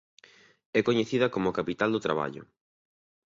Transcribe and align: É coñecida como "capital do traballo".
É 0.79 0.79
coñecida 0.87 1.27
como 1.33 1.55
"capital 1.59 1.89
do 1.91 2.03
traballo". 2.05 2.43